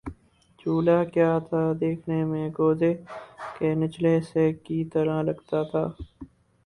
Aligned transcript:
چولہا 0.59 1.03
کیا 1.13 1.31
تھا 1.47 1.61
دیکھنے 1.81 2.23
میں 2.25 2.49
کوزے 2.51 2.93
کے 3.57 3.73
نچلے 3.75 4.17
حصے 4.17 4.51
کی 4.65 4.83
طرح 4.93 5.21
لگتا 5.23 5.63
تھا 5.63 5.83